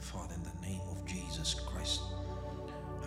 [0.00, 2.00] Father, in the name of Jesus Christ,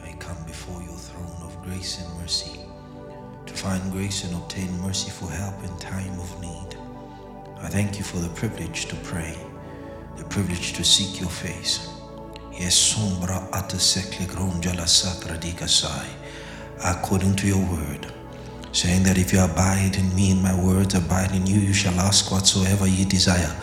[0.03, 2.59] I come before your throne of grace and mercy
[3.47, 6.77] to find grace and obtain mercy for help in time of need.
[7.61, 9.35] I thank you for the privilege to pray,
[10.17, 11.89] the privilege to seek your face.
[16.85, 18.13] According to your word,
[18.71, 21.99] saying that if you abide in me and my words abide in you, you shall
[21.99, 23.55] ask whatsoever ye desire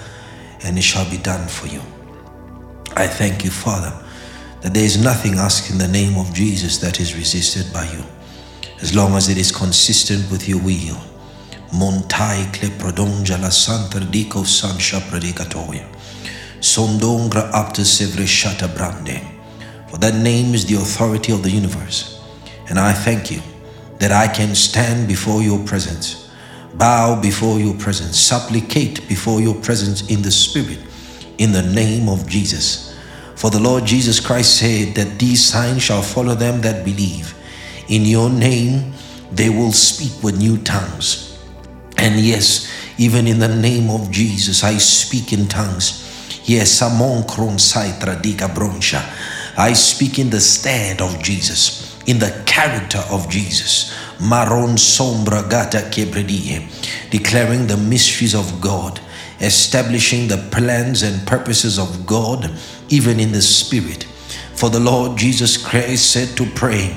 [0.63, 1.81] and it shall be done for you.
[2.97, 3.93] I thank you, Father,
[4.63, 8.03] that there is nothing asked in the name of Jesus that is resisted by you,
[8.81, 10.97] as long as it is consistent with your will.
[11.73, 15.87] Montai kleprodonja la santa dico sansha predicatoria.
[16.61, 19.21] Sondongra apta sevre shata brande.
[19.91, 22.21] For that name is the authority of the universe.
[22.69, 23.41] And I thank you
[23.99, 26.26] that I can stand before your presence
[26.79, 30.79] bow before your presence, supplicate before your presence in the Spirit,
[31.39, 32.97] in the name of Jesus.
[33.35, 37.35] For the Lord Jesus Christ said that these signs shall follow them that believe.
[37.89, 38.93] In your name
[39.31, 41.39] they will speak with new tongues.
[41.99, 46.03] And yes, even in the name of Jesus, I speak in tongues.
[46.45, 48.17] Yes, amon kron saitra
[48.55, 49.03] bronsha.
[49.59, 53.95] I speak in the stand of Jesus, in the character of Jesus.
[54.21, 55.91] Maron sombra gata
[57.11, 59.01] declaring the mysteries of God,
[59.41, 62.51] establishing the plans and purposes of God,
[62.89, 64.05] even in the spirit.
[64.55, 66.97] For the Lord Jesus Christ said to pray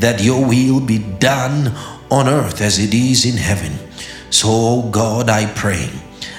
[0.00, 1.72] that your will be done
[2.10, 3.78] on earth as it is in heaven.
[4.30, 5.88] So, God, I pray.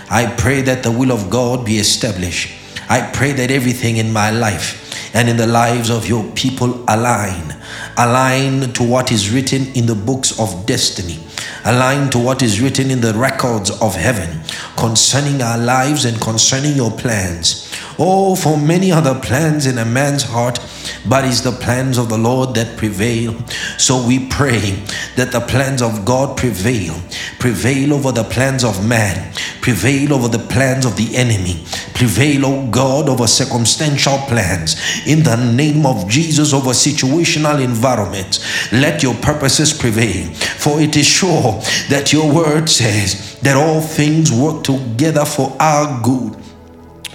[0.10, 2.54] I pray that the will of God be established.
[2.90, 7.56] I pray that everything in my life and in the lives of your people align.
[7.98, 11.20] Align to what is written in the books of destiny.
[11.66, 14.42] Align to what is written in the records of heaven
[14.78, 17.67] concerning our lives and concerning your plans.
[18.00, 20.60] Oh, for many other plans in a man's heart,
[21.08, 23.34] but it's the plans of the Lord that prevail.
[23.80, 24.84] So we pray
[25.16, 26.96] that the plans of God prevail,
[27.40, 31.64] prevail over the plans of man, prevail over the plans of the enemy,
[31.96, 34.76] prevail, oh God, over circumstantial plans.
[35.08, 40.32] In the name of Jesus, over situational environments, let your purposes prevail.
[40.34, 46.00] For it is sure that your word says that all things work together for our
[46.04, 46.47] good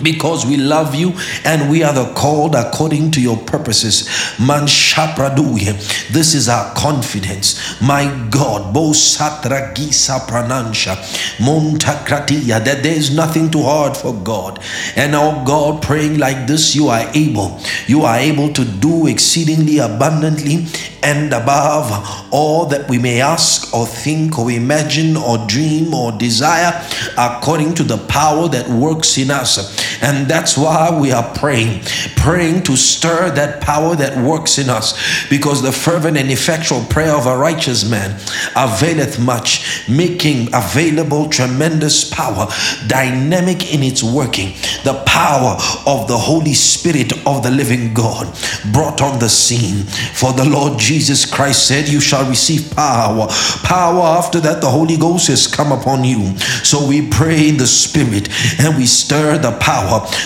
[0.02, 1.12] because we love you
[1.44, 4.08] and we are the called according to your purposes.
[4.38, 4.62] Man.
[4.62, 7.80] This is our confidence.
[7.80, 10.96] My God, bo satra gisa pranansha
[11.38, 14.60] that there is nothing too hard for God.
[14.96, 17.60] And oh God, praying like this, you are able.
[17.86, 20.66] You are able to do exceedingly abundantly
[21.02, 26.72] and above all that we may ask or think or imagine or dream or desire
[27.18, 29.91] according to the power that works in us.
[30.00, 31.82] And that's why we are praying,
[32.16, 34.98] praying to stir that power that works in us
[35.28, 38.12] because the fervent and effectual prayer of a righteous man
[38.56, 42.46] availeth much, making available tremendous power,
[42.86, 44.52] dynamic in its working.
[44.84, 48.32] The power of the Holy Spirit of the living God
[48.72, 49.84] brought on the scene.
[50.14, 53.26] For the Lord Jesus Christ said, You shall receive power.
[53.62, 56.36] Power after that, the Holy Ghost has come upon you.
[56.64, 58.28] So we pray in the Spirit
[58.60, 59.81] and we stir the power,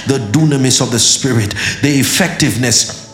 [0.06, 1.50] the dunamis of the Spirit,
[1.82, 3.06] the effectiveness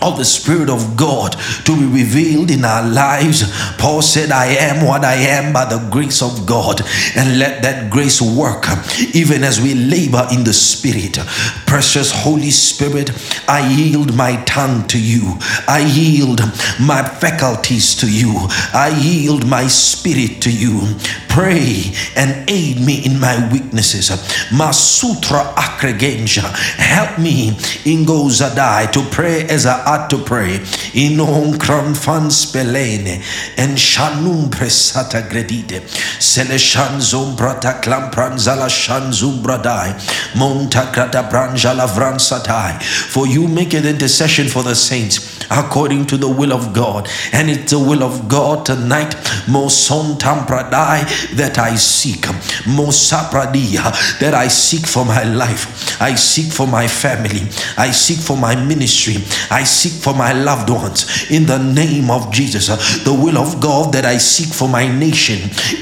[0.00, 1.32] of the Spirit of God
[1.64, 3.42] to be revealed in our lives.
[3.78, 6.82] Paul said, I am what I am by the grace of God,
[7.16, 8.66] and let that grace work
[9.14, 11.18] even as we labor in the Spirit.
[11.66, 13.10] Precious Holy Spirit,
[13.48, 16.40] I yield my tongue to you, I yield
[16.80, 18.34] my faculties to you,
[18.72, 20.96] I yield my spirit to you.
[21.38, 24.10] Pray and aid me in my weaknesses.
[24.50, 26.42] Masutra akregenja.
[26.78, 27.50] Help me
[27.84, 30.58] in Gozadai to pray as I ought to pray.
[30.98, 33.22] Inon kram spelene
[33.56, 35.82] en shanum presata gredide.
[36.18, 39.94] Seleshan zombrata klampran zala shan zumbradai.
[40.34, 42.82] Monta krata branjala vransatai.
[42.82, 47.08] For you make an intercession for the saints according to the will of God.
[47.32, 49.10] And it's the will of God tonight.
[49.46, 52.22] Moson tampradai that I seek.
[52.66, 56.00] Mosapradia that I seek for my life.
[56.00, 57.42] I seek for my family.
[57.76, 59.16] I seek for my ministry.
[59.50, 61.30] I seek for my loved ones.
[61.30, 62.68] In the name of Jesus.
[63.04, 65.38] The will of God that I seek for my nation.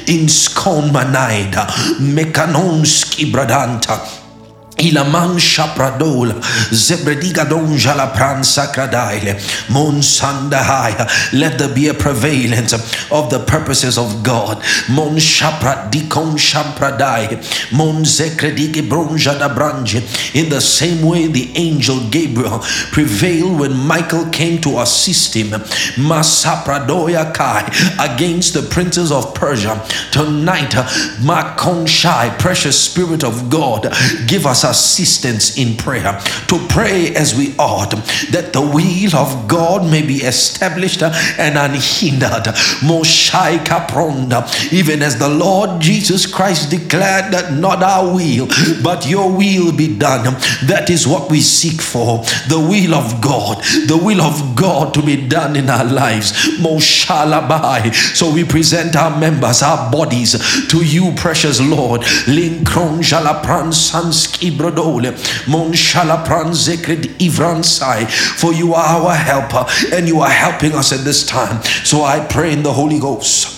[0.07, 1.67] In Skon Manaida.
[1.99, 4.26] Mekanonski Bradanta.
[4.79, 6.35] Ilaman shapradola
[6.71, 8.67] zebrediga donja la pransa
[9.71, 11.09] mon sandahaya.
[11.33, 12.75] Let there be a prevalence
[13.11, 14.63] of the purposes of God.
[14.91, 20.03] Mon shapra dikon shampradai mon zekredike bronja da branje.
[20.35, 22.61] In the same way the angel Gabriel
[22.93, 25.49] prevailed when Michael came to assist him.
[25.97, 27.63] Masapradoya kai
[27.99, 29.83] against the princes of Persia.
[30.13, 30.73] Tonight
[31.23, 33.91] makon shai precious spirit of God
[34.27, 37.91] give us assistance in prayer to pray as we ought,
[38.31, 42.55] that the will of God may be established and unhindered.
[42.83, 48.49] Moshai kapronda, even as the Lord Jesus Christ declared that not our will,
[48.83, 50.25] but your will be done.
[50.67, 52.19] That is what we seek for.
[52.49, 56.33] The will of God, the will of God to be done in our lives.
[56.59, 57.95] Moshalabai.
[58.17, 60.33] So we present our members, our bodies
[60.69, 62.03] to you, precious Lord.
[62.27, 63.73] Linkron jalapran
[64.57, 65.13] brodole
[65.47, 71.05] mon shalapran zekred ivransai for you are our helper and you are helping us at
[71.05, 71.63] this time.
[71.85, 73.56] So i pray in the holy ghost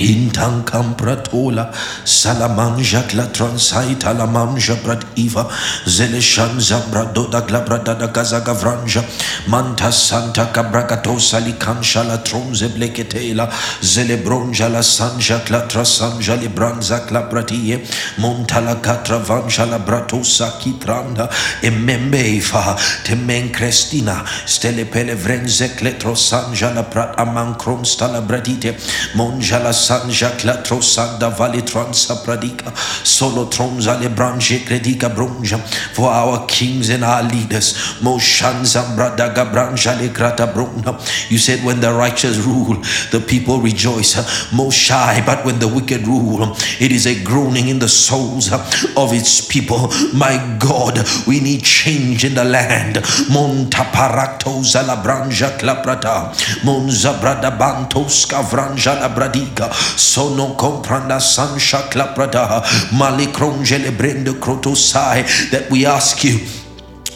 [0.00, 1.68] Intan kampratola
[2.04, 5.44] salamanja kla transaita la manja brad iva
[5.84, 9.04] zeleshan zambrado da glabrada da gaza gavranja
[9.46, 13.48] manta santa cabragato salikansha la tronze bleketela
[13.82, 17.84] zelebronja la sanja kla trasanja libranza kla bratie
[18.16, 21.28] monta la katra vanja la bratosa kitranda
[21.62, 28.74] emembeifa temen crestina stele pele vrenze kletro sanja la prat amankron stala bradite
[29.14, 32.72] monja la sanja clatro sanda vale transa pradika
[33.02, 35.58] solo tronza le branche credica bronja
[35.94, 40.94] for our kings and our leaders moshanza bradaga branja le grata brona
[41.28, 42.76] you said when the righteous rule
[43.10, 44.14] the people rejoice.
[44.50, 49.46] Moshai but when the wicked rule it is a groaning in the souls of its
[49.46, 49.88] people.
[50.14, 52.96] My god we need change in the land.
[53.30, 56.34] Monta parakto zala branja claprata
[56.64, 65.86] monza brada bantos cavranja la bradiga sono compranda sansha claprada malikronjele brende crotosai that we
[65.86, 66.38] ask you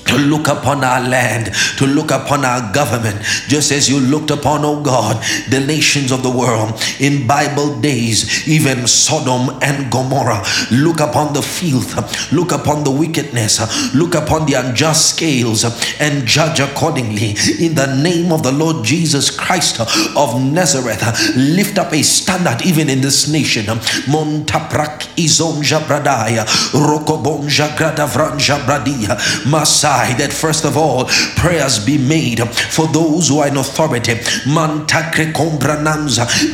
[0.07, 4.65] to look upon our land, to look upon our government, just as you looked upon,
[4.65, 10.43] oh God, the nations of the world in Bible days, even Sodom and Gomorrah.
[10.71, 15.65] Look upon the filth, look upon the wickedness, look upon the unjust scales,
[16.01, 17.35] and judge accordingly.
[17.61, 19.81] In the name of the Lord Jesus Christ
[20.17, 21.03] of Nazareth,
[21.37, 23.65] lift up a standard even in this nation.
[24.07, 31.07] Montaprak izonja bradaya, rokobonja gradavranja bradia, Masa that first of all
[31.37, 34.15] prayers be made for those who are in authority.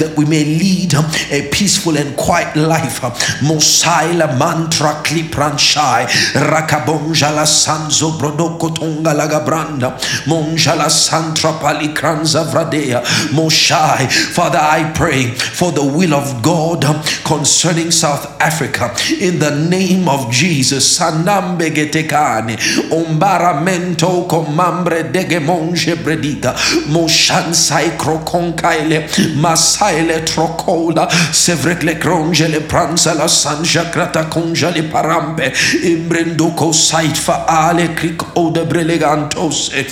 [0.00, 0.94] That we may lead
[1.30, 3.00] a peaceful and quiet life.
[3.40, 5.02] Mosaila mantra
[6.34, 13.02] rakabonja la sanzo brodoko tonga lagabranda monja la santra palikranza vradea.
[13.32, 16.84] Moshai father i pray for the will of god
[17.24, 18.94] concerning south africa.
[19.20, 22.58] In the name of jesus sanambegetekane
[22.90, 26.54] omba baramento comambre degemonge brediga
[26.88, 28.98] moshansai krokonkaile
[29.36, 31.94] masaile trokola sevrekle
[32.48, 35.52] le pranza la sanja krata konja le parambe
[35.84, 39.86] imbrenduko sait fa ale krik ode brelegantose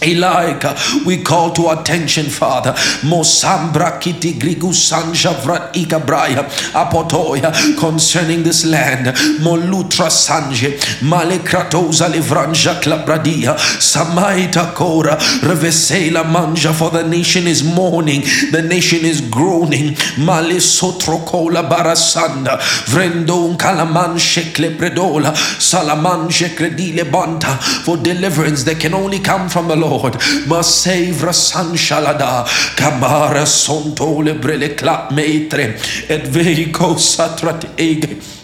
[0.00, 0.76] Elika,
[1.06, 2.72] we call to attention, Father.
[3.02, 6.44] Mosambra kiti grigu sanja vrat ikabraya
[6.74, 9.06] apotoya concerning this land.
[9.40, 18.20] Molutra sanje malekratoza livranja klabradia samaita kora revesela manja for the nation is mourning,
[18.52, 19.96] the nation is groaning.
[20.18, 29.18] Male sotrokola barasanda vrendon kalaman shekle predola salaman shekredile banta for deliverance that can only
[29.18, 29.85] come from the Lord.
[29.88, 30.14] Lord.
[30.46, 32.44] Masevra sanshalada.
[32.76, 35.74] Kamara sontole brele clap maitre.
[36.08, 38.35] Et veico satrat ege.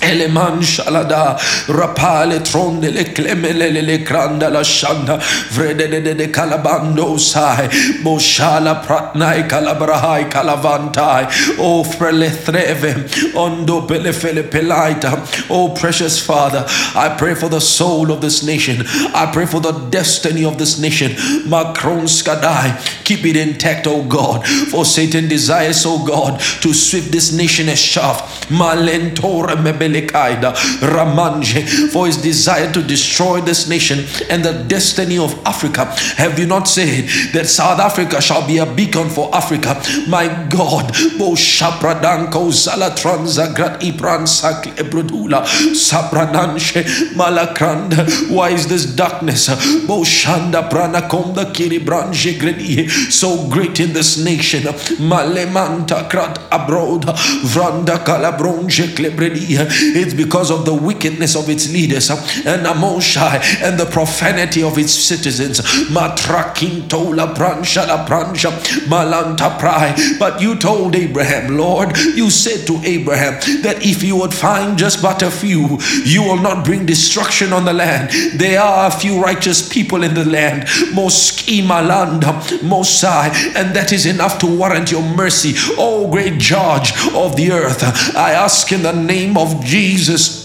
[0.00, 1.38] Eleman shalada
[1.68, 7.68] rapale tronde le clemele le cranda la shanda vrede de calabando sai
[8.02, 15.50] boshala pratnai calabrahai calavantai o frele threve ondo pele fele pelaita.
[15.50, 16.64] Oh precious father
[16.94, 18.86] I pray for the soul of this nation.
[19.14, 21.12] I pray for the destiny of this nation.
[21.46, 24.46] Macron skadai keep it intact oh God.
[24.46, 29.89] For Satan desires oh God to sweep this nation as shaft malentora mebele
[31.92, 35.84] For his desire to destroy this nation and the destiny of Africa.
[36.16, 39.80] Have you not said that South Africa shall be a beacon for Africa?
[40.08, 45.44] My God, Bo Shapradanko Zalatranza Grat Ibran Sak Ebrodula
[45.74, 46.82] Saprananshe
[47.14, 48.06] Malakranda.
[48.30, 49.48] Why is this darkness?
[49.86, 54.62] Bo Shanda Pranakomda Kiribranje Gredi so great in this nation.
[54.98, 57.02] Malemanta Krat Abroad
[57.44, 59.56] Vranda Kalabronje Klebredi.
[59.80, 64.78] It's because of the wickedness of its leaders uh, and Amoshai and the profanity of
[64.78, 65.60] its citizens.
[68.88, 70.18] Malanta.
[70.18, 75.02] But you told Abraham, Lord, you said to Abraham that if you would find just
[75.02, 78.10] but a few, you will not bring destruction on the land.
[78.38, 80.64] There are a few righteous people in the land.
[80.94, 85.54] Moski Malanda Mosai, and that is enough to warrant your mercy.
[85.78, 87.82] Oh great judge of the earth.
[88.16, 90.39] I ask in the name of Jesus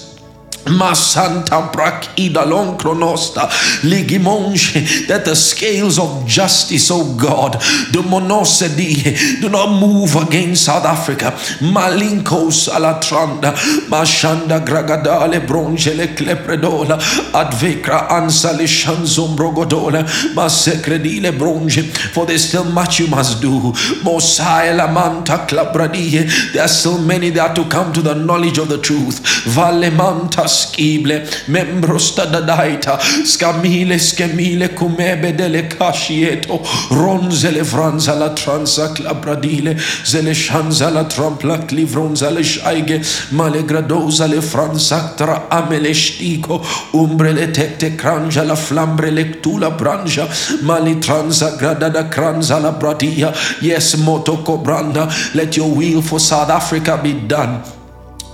[0.65, 3.47] Masanta brakida long kronosta
[3.83, 7.53] ligimonje that the scales of justice, oh God,
[7.91, 11.31] the monosedi do not move against South Africa.
[11.61, 13.53] Malinkos alatranda,
[13.89, 16.97] mashanda gragadale bronjele klepredola,
[17.31, 20.03] advekra ansali shanzombrogodola,
[20.33, 21.83] masekredile bronje.
[22.13, 23.71] For there's still much you must do.
[24.03, 26.27] Mosai lamanta klabradie.
[26.53, 29.21] There are still many that are to come to the knowledge of the truth.
[29.45, 40.33] Valemanta schible, membro stadadaita, scamile, scamile, cumebe delle cascieto, ronzele franza la transa clabradile, zele
[40.33, 47.51] shanza la trampla clivronza le shaige, male gradosa le franza tra amele stico, umbre le
[47.51, 50.27] tete cranja la flambre lectula brangia,
[50.61, 56.97] mali transa gradada cranza la bradia, yes moto cobranda, let your will for South Africa
[56.97, 57.83] be done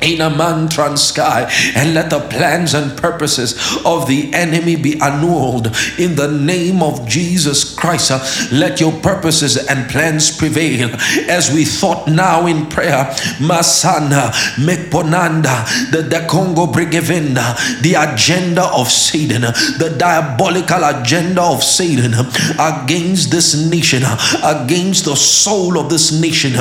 [0.01, 3.53] in a mantran sky and let the plans and purposes
[3.85, 5.67] of the enemy be annulled
[5.97, 8.11] in the name of Jesus Christ.
[8.51, 10.89] Let your purposes and plans prevail
[11.29, 12.91] as we thought now in prayer.
[12.91, 13.05] Uh,
[13.39, 21.63] Masana Mekponanda, the, the Congo uh, the agenda of Satan, uh, the diabolical agenda of
[21.63, 22.13] Satan
[22.59, 24.03] against this nation,
[24.43, 26.51] against the soul of this nation.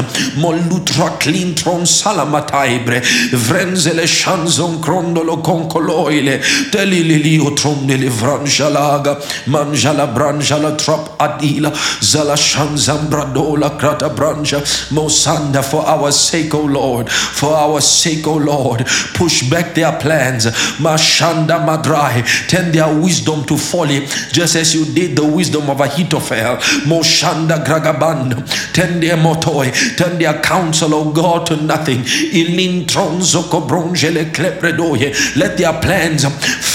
[0.40, 6.40] Molutra Clintron Salamataibre vrenzele shanzon crondolo concoloile
[6.72, 14.60] telililio trondele vranjalaga manjala branjala trop adila zala shanzambradola krata branja.
[14.90, 20.46] Mosanda for our sake o lord for our sake o lord push back their plans.
[20.78, 26.56] Mashanda madrai turn their wisdom to folly just as you did the wisdom of ahithophel.
[26.86, 28.34] Moshanda gragaband
[28.74, 32.00] turn their motoi turn their counsel o god to nothing.
[32.32, 33.19] Ilintron
[35.36, 36.24] let their plans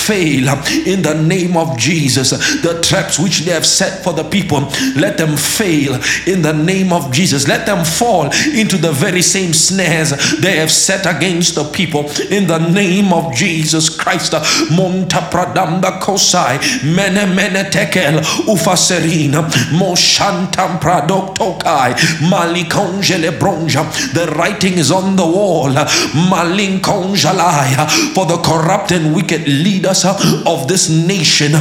[0.05, 0.49] fail
[0.85, 2.31] in the name of Jesus.
[2.61, 4.61] The traps which they have set for the people,
[4.95, 7.47] let them fail in the name of Jesus.
[7.47, 12.47] Let them fall into the very same snares they have set against the people in
[12.47, 14.33] the name of Jesus Christ.
[14.71, 21.93] Monta pradamba kosai mene mene tekel ufaserina moshantam pradoktokai
[22.29, 23.83] malikongele bronja.
[24.13, 25.73] The writing is on the wall.
[28.13, 31.55] For the corrupt and wicked leaders of this nation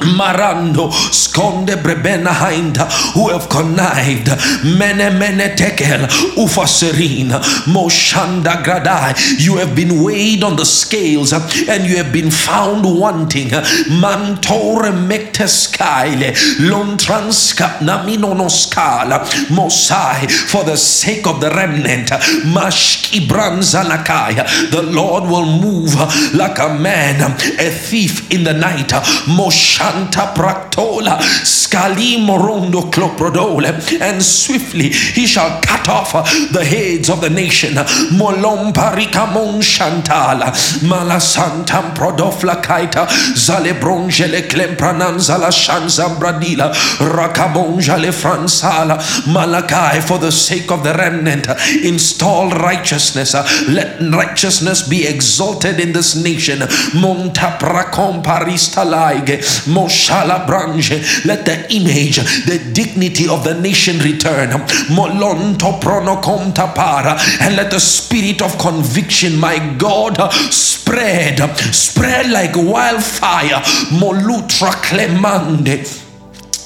[0.00, 4.28] Marando skonde brebena hinda who have connived.
[4.64, 9.14] Mene mene tekel ufaserina moshanda gradai.
[9.38, 13.48] You have been weighed on the scales and you have been found wanting.
[13.48, 22.08] Mantore mekteskaile lontranska naminonoskala mosai for the sake of the remnant.
[22.44, 25.94] Mashki branzanakaya the lord will move
[26.34, 28.88] like a man a thief in the night.
[29.26, 36.12] Mosha Shanta Praktola, Scali Morondo Cloprodole, and swiftly he shall cut off
[36.52, 37.72] the heads of the nation.
[38.12, 40.52] Molom Parikamon Shantala,
[40.84, 51.46] Malasantam Prodofla Kaita, Zalebronjele Klemprananzala Shanzambradila, Rakabonjale Fransala, Malakai, for the sake of the remnant,
[51.82, 53.32] install righteousness.
[53.66, 56.58] Let righteousness be exalted in this nation.
[56.58, 59.38] Monta Prakom Paristalaige,
[59.78, 61.24] Moshala Branche.
[61.24, 62.16] Let the image,
[62.46, 64.50] the dignity of the nation return.
[64.90, 67.16] Molonto Pronoconta Para.
[67.40, 70.16] And let the spirit of conviction, my God,
[70.50, 71.38] spread,
[71.72, 73.62] spread like wildfire.
[74.00, 76.07] Molutra Clemande.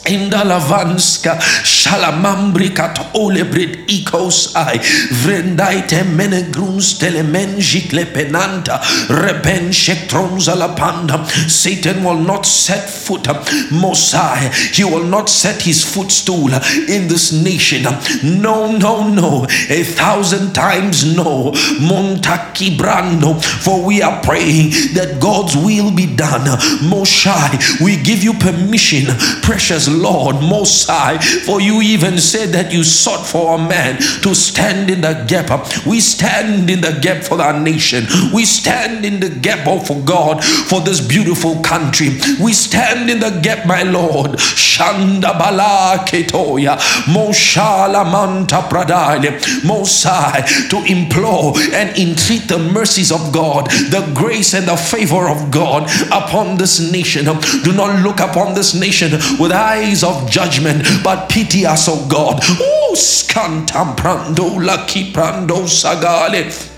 [0.04, 4.80] Indalavanska shalamambri katole brid ikos ai
[5.22, 13.28] vrendaite menegruns telemenjikle penanta reben shektronza la panda Satan will not set foot
[13.70, 14.50] Mosai.
[14.74, 16.52] He will not set his footstool
[16.88, 17.84] in this nation.
[18.42, 19.46] No no no.
[19.68, 21.52] A thousand times no.
[21.80, 26.46] Montaki brando for we are praying that God's will be done.
[26.82, 29.06] Moshai we give you permission
[29.42, 34.90] precious Lord Mosai for you even said that you sought for a man to stand
[34.90, 35.50] in the gap.
[35.86, 38.06] We stand in the gap for our nation.
[38.32, 42.18] We stand in the gap oh, for God for this beautiful country.
[42.40, 44.32] We stand in the gap my Lord.
[44.32, 46.76] Shanda Bala Ketoya.
[47.06, 54.66] Moshala Manta Pradale Mosai to implore and entreat the mercies of God the grace and
[54.66, 57.24] the favor of God upon this nation.
[57.24, 62.40] Do not look upon this nation with eyes of judgment but pity us oh God.
[62.60, 66.71] Oh scantam prando lucky prando sagale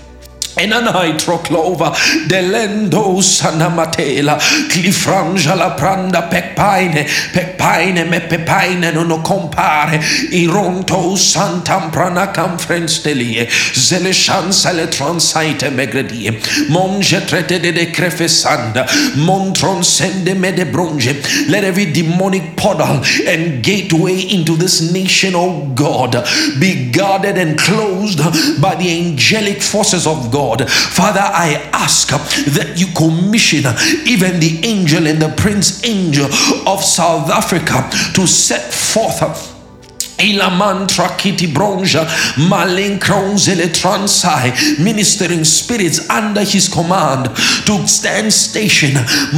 [0.57, 1.93] Enanai clova
[2.27, 4.37] delendo sanamatela
[4.69, 9.99] clifrangia la pranda pecpaine pecpaine me pepaine non compare.
[10.31, 18.85] Ironto santam prana camfrenstelie zele chance le transaite megredie monge trete de de crefesanda
[19.15, 21.15] montron sende me de bronze
[21.49, 26.23] let every demonic portal and gateway into this nation oh God
[26.59, 28.19] be guarded and closed
[28.61, 30.69] by the angelic forces of God Lord.
[30.69, 33.65] Father, I ask that you commission
[34.05, 36.25] even the angel and the prince angel
[36.67, 39.54] of South Africa to set forth
[40.25, 42.05] Ilamantra kiti bronja
[42.49, 47.25] malenkronzele transai ministering spirits under his command
[47.65, 48.91] to stand station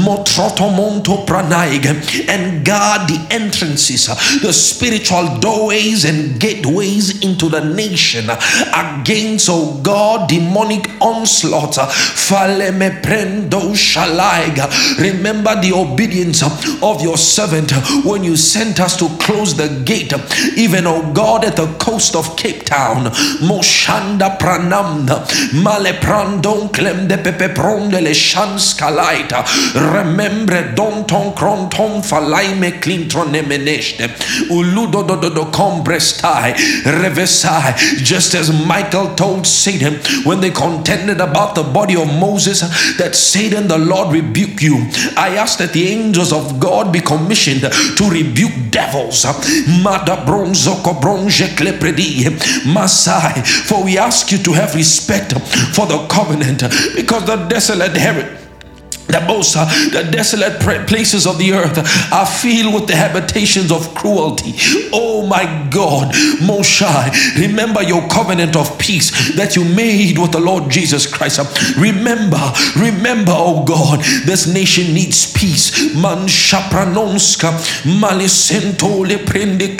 [0.05, 1.85] motrotomonto pranaig
[2.29, 4.07] and guard the entrances
[4.41, 11.75] the spiritual doorways and gateways into the nation against oh God demonic onslaught.
[11.75, 14.67] Faleme prendo shalaiga.
[14.99, 17.71] Remember the obedience of your servant
[18.05, 20.13] when you sent us to close the gate
[20.55, 23.05] even, oh God, at the coast of Cape Town.
[23.41, 25.25] Moshanda pranamna,
[25.63, 28.13] male prandon clem de pepe pronde le
[28.77, 29.43] kalaita.
[29.93, 34.07] Remembre donton kronton falaime clintron emeneste.
[34.49, 36.53] Uludo do do do comprestai,
[36.83, 37.75] revesai.
[38.03, 42.61] Just as Michael told Satan when they contended about the body of Moses,
[42.97, 44.77] that Satan the Lord rebuke you.
[45.15, 49.25] I ask that the angels of God be commissioned to rebuke devils.
[49.83, 50.56] Mada bronze
[52.65, 53.41] Masai.
[53.43, 55.33] For we ask you to have respect
[55.75, 56.63] for the covenant
[56.95, 58.46] because the desolate heritage
[59.07, 61.77] the most uh, the desolate places of the earth
[62.11, 64.53] are filled with the habitations of cruelty.
[64.91, 70.69] Oh my god moshai remember your covenant of peace that you made with the lord
[70.69, 71.39] jesus christ.
[71.77, 72.41] Remember
[72.75, 75.95] remember oh god this nation needs peace.
[75.95, 77.51] Man shapranonska
[77.85, 79.77] malisento le prende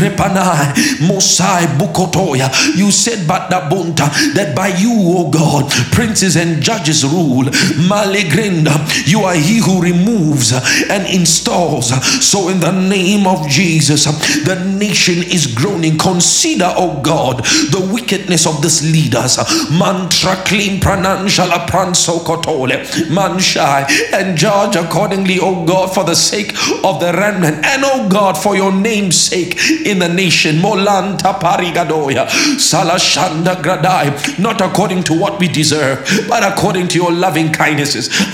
[0.00, 2.50] repanai mosai bukotoya.
[2.76, 7.44] You said but that by you oh god princes and judges rule
[7.90, 8.76] Malegrinda.
[9.06, 11.90] You are he who removes and installs.
[12.24, 14.04] So, in the name of Jesus,
[14.44, 15.98] the nation is groaning.
[15.98, 17.38] Consider, oh God,
[17.74, 19.38] the wickedness of these leaders.
[19.70, 26.52] Mantra clean prananjala pranso kotole manshai and judge accordingly, oh God, for the sake
[26.84, 30.56] of the remnant and oh God, for your name's sake in the nation.
[30.56, 32.26] Molanta parigadoya
[32.56, 35.98] salashanda gradai, not according to what we deserve,
[36.28, 37.79] but according to your loving kindness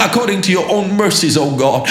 [0.00, 1.87] according to your own mercies, O God.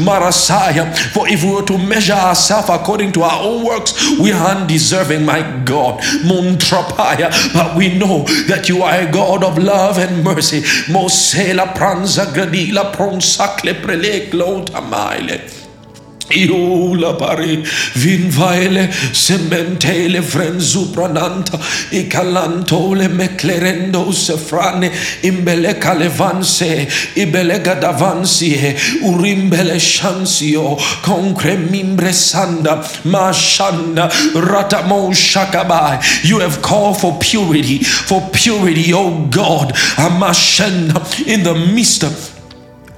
[0.00, 0.96] Marasaya.
[1.12, 5.24] For if we were to measure ourselves according to our own works, we are undeserving,
[5.24, 6.00] my God.
[6.24, 7.30] Muntrapaya.
[7.52, 10.60] But we know that you are a God of love and mercy.
[10.92, 15.59] Mosela pranza gradila pronsakle prelek lotamaile.
[16.30, 17.56] Iula pari
[17.96, 21.58] vinvaele sementele frenzuprananta
[21.92, 24.90] ikalantole meclerendo sefrane
[25.22, 26.86] imbele calevanse
[29.02, 32.80] urimbele shansio concre mimbre sanda
[34.34, 42.04] ratamo shakabai you have called for purity for purity oh God amashenda in the midst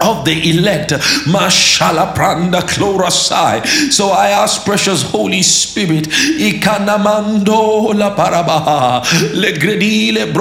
[0.02, 0.90] of the elect.
[1.26, 2.62] Mashala pranda.
[3.92, 9.02] So I ask, precious Holy Spirit, ikanamando la parabaha,
[9.34, 10.32] le gredile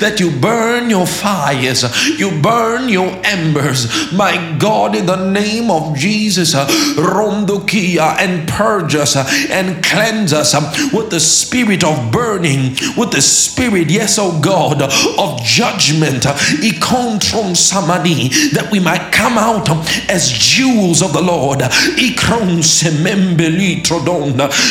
[0.00, 1.84] that you burn your fires,
[2.18, 9.16] you burn your embers, my God, in the name of Jesus, rondokia, and purge us
[9.50, 10.54] and cleanse us
[10.92, 16.24] with the spirit of burning, with the spirit, yes, oh God, of judgment,
[16.62, 18.30] ikontron samani,
[18.60, 19.70] that we might come out
[20.10, 21.60] as jewels of the Lord.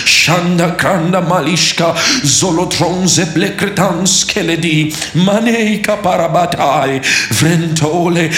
[0.06, 0.78] Shanda
[4.06, 7.00] skeledi, maneka parabatai,
[7.34, 8.30] vrentole,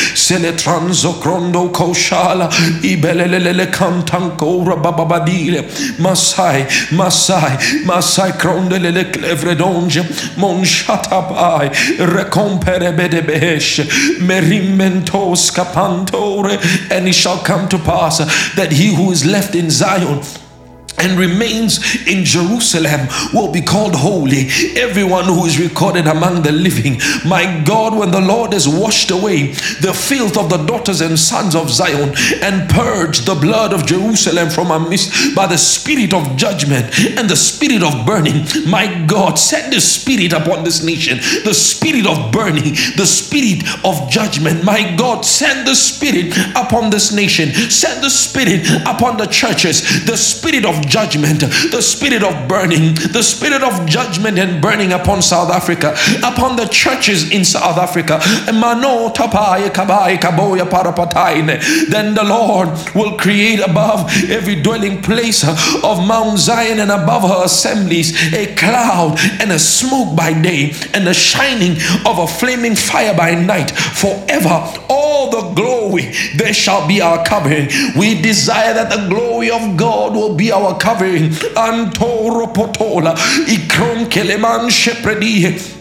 [1.72, 2.50] koshala,
[4.64, 10.64] rabababadile, masai, masai, masai krondelele clevredonge, mon
[12.00, 13.82] recompere bedebesh,
[14.22, 15.40] merimento scapantore,
[16.91, 18.19] and it shall come to pass
[18.56, 20.21] that he who is left in Zion
[20.97, 24.47] and remains in Jerusalem will be called holy.
[24.75, 26.99] Everyone who is recorded among the living.
[27.25, 29.51] My God, when the Lord has washed away
[29.82, 34.49] the filth of the daughters and sons of Zion and purged the blood of Jerusalem
[34.49, 36.86] from our midst by the spirit of judgment
[37.17, 42.06] and the spirit of burning, my God, send the spirit upon this nation, the spirit
[42.06, 44.63] of burning, the spirit of judgment.
[44.63, 50.17] My God, send the spirit upon this nation, send the spirit upon the churches, the
[50.17, 51.41] spirit of judgment,
[51.72, 56.65] the spirit of burning, the spirit of judgment and burning upon South Africa, upon the
[56.67, 58.20] churches in South Africa.
[61.89, 67.46] Then the Lord will create above every dwelling place of Mount Zion and above her
[67.46, 73.15] assemblies a cloud and a smoke by day and the shining of a flaming fire
[73.15, 74.63] by night forever.
[74.89, 77.70] All the glory there shall be our covering.
[77.98, 81.34] We desire that the glory of God will be our covering.
[81.56, 83.16] Antoro potola,
[83.48, 85.81] ikron keleman shepredi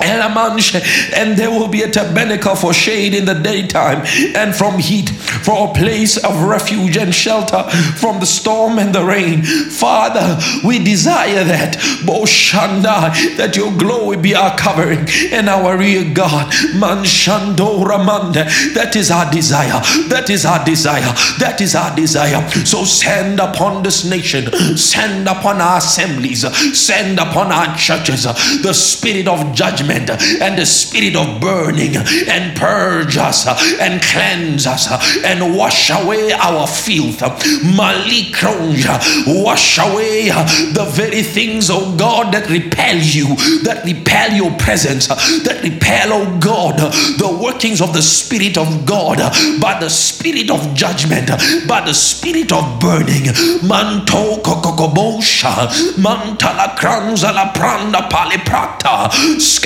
[0.00, 4.04] and there will be a tabernacle for shade in the daytime
[4.34, 7.62] and from heat, for a place of refuge and shelter
[7.96, 9.42] from the storm and the rain.
[9.42, 16.52] Father, we desire that, Boshanda, that your glory be our covering and our rear guard.
[16.74, 19.80] Manshando Ramanda, that is our desire.
[20.08, 21.12] That is our desire.
[21.38, 22.48] That is our desire.
[22.64, 26.44] So send upon this nation, send upon our assemblies,
[26.78, 30.10] send upon our churches the spirit of judgment judgment
[30.42, 33.46] and the spirit of burning and purge us
[33.80, 34.88] and cleanse us
[35.24, 37.18] and wash away our filth.
[37.18, 39.00] Malikronja,
[39.44, 45.60] wash away the very things, oh God, that repel you, that repel your presence, that
[45.62, 46.78] repel, oh God,
[47.18, 49.18] the workings of the Spirit of God
[49.60, 51.28] by the spirit of judgment,
[51.68, 53.24] by the spirit of burning.
[53.66, 59.10] Manto kokokobosha, mantala kranza la pranda paliprata,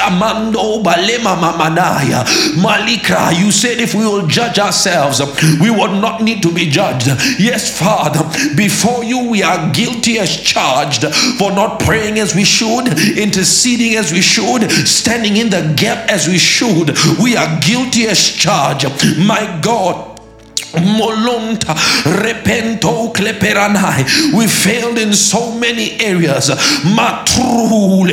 [0.08, 2.24] Amando balema mamanaya
[2.56, 3.38] malikra.
[3.38, 5.20] You said if we will judge ourselves,
[5.60, 7.08] we would not need to be judged.
[7.38, 8.24] Yes, Father,
[8.56, 11.04] before you we are guilty as charged
[11.38, 16.26] for not praying as we should, interceding as we should, standing in the gap as
[16.26, 16.96] we should.
[17.20, 18.86] We are guilty as charged.
[19.18, 20.07] My God
[20.74, 24.34] Molonta repento kleperanai.
[24.34, 26.50] We failed in so many areas.
[26.84, 28.12] Matrule,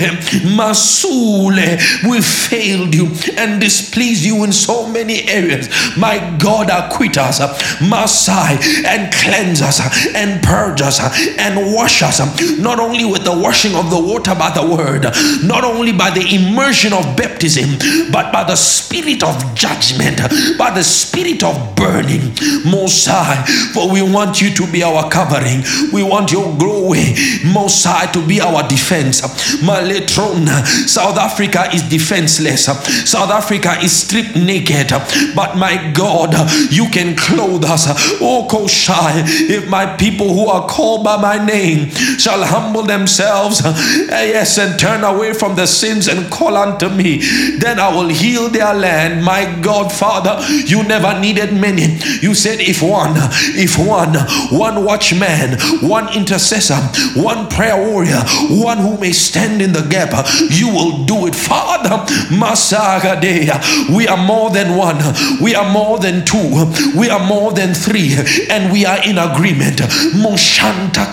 [0.55, 1.79] masule.
[2.07, 5.69] We failed you and displeased you in so many areas.
[5.97, 7.39] My God, acquit us,
[7.81, 9.81] Masai, and cleanse us,
[10.15, 10.99] and purge us,
[11.37, 12.19] and wash us.
[12.57, 15.03] Not only with the washing of the water by the word,
[15.43, 17.77] not only by the immersion of baptism,
[18.11, 20.21] but by the spirit of judgment,
[20.57, 22.33] by the spirit of burning
[22.65, 25.63] most high, for we want you to be our covering.
[25.91, 29.21] We want your glory, most high, to be our defense.
[29.61, 30.47] Maletron,
[30.87, 32.65] South Africa is defenseless.
[33.09, 34.89] South Africa is stripped naked.
[35.35, 36.33] But my God,
[36.71, 37.87] you can clothe us.
[38.21, 43.61] Oh, Koshai, if my people who are called by my name shall humble themselves,
[44.09, 47.21] yes, and turn away from their sins and call unto me,
[47.59, 49.23] then I will heal their land.
[49.23, 51.97] My God, Father, you never needed many.
[52.21, 53.13] You said, if one,
[53.55, 54.13] if one,
[54.51, 56.75] one watchman, one intercessor,
[57.19, 60.11] one prayer warrior, one who may stand in the gap,
[60.49, 61.35] you will do it.
[61.35, 64.97] Father, Masagadea, we are more than one,
[65.41, 68.15] we are more than two, we are more than three,
[68.49, 69.79] and we are in agreement.
[70.13, 71.11] Moshanta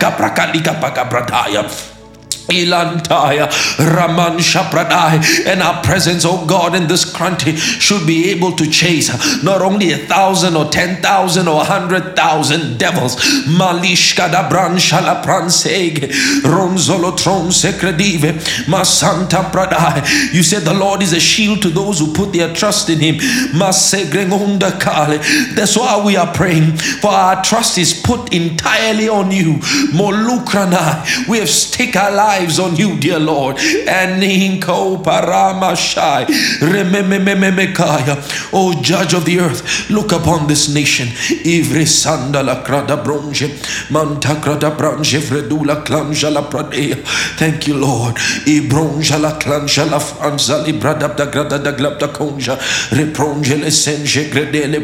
[2.49, 8.69] Ilantaya Raman Shapradai and our presence, oh God, in this country should be able to
[8.69, 9.11] chase
[9.43, 13.17] not only a thousand or ten thousand or a hundred thousand devils.
[13.47, 16.11] Malishka da branshala pranseg
[16.43, 18.33] Ronzolo tron secredive
[18.67, 20.35] Masanta Pradai.
[20.35, 23.17] You said the Lord is a shield to those who put their trust in him.
[23.53, 25.19] Masegrengonda Kale.
[25.55, 29.55] That's why we are praying for our trust is put entirely on you.
[29.93, 31.29] Molukrana.
[31.29, 33.57] We have stake our lives lives on you, dear Lord.
[33.99, 36.27] And Ninko Paramashai.
[38.53, 41.09] Oh, judge of the earth, look upon this nation.
[44.41, 44.71] Krada
[45.21, 46.97] Fredula Clanjala Pradea.
[47.37, 48.17] Thank you, Lord.
[51.99, 52.57] Da Conja,
[52.91, 54.81] Repronjele Senge Gredele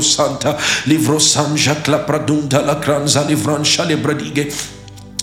[0.00, 4.79] Santa, Livro Sanja Clapradunda la Cranza Livransha Bradige.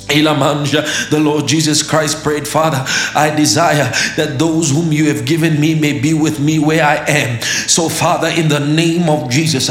[0.07, 2.83] The Lord Jesus Christ prayed, Father,
[3.15, 7.03] I desire that those whom you have given me may be with me where I
[7.07, 7.41] am.
[7.41, 9.69] So, Father, in the name of Jesus,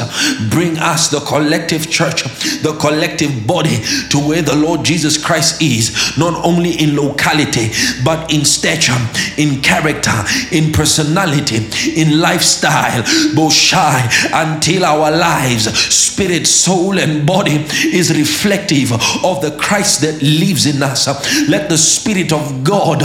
[0.50, 2.24] bring us the collective church,
[2.62, 3.78] the collective body
[4.10, 7.70] to where the Lord Jesus Christ is, not only in locality,
[8.04, 8.96] but in stature,
[9.38, 10.12] in character,
[10.52, 11.66] in personality,
[12.00, 13.02] in lifestyle,
[13.34, 18.92] both shy until our lives, spirit, soul, and body is reflective
[19.24, 21.06] of the Christ that lives in us.
[21.48, 23.02] Let the Spirit of God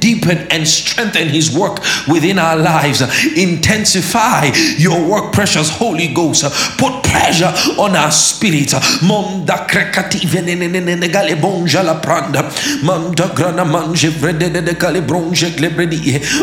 [0.00, 3.00] deepen and strengthen his work within our lives.
[3.36, 6.44] Intensify your work precious holy ghost.
[6.78, 8.76] Put pressure on our gale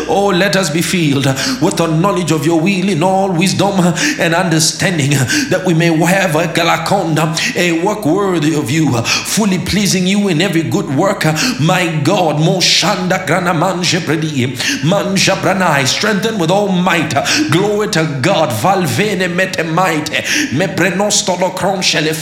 [0.08, 1.26] oh let us be filled
[1.62, 3.72] with the knowledge of your will in all wisdom
[4.20, 5.10] and understanding
[5.50, 10.40] that we may have a galakonda a work worthy of you fully pleasing you in
[10.40, 11.24] every good work.
[11.60, 14.46] My god moshanda grana manje predi
[14.84, 17.14] manja branai strengthened with all might.
[17.50, 18.50] Glory to God.
[18.50, 20.10] Valvene mete might
[20.52, 22.14] me prenosto lo cronche le